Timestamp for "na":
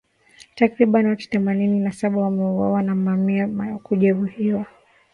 1.79-1.91, 2.83-2.95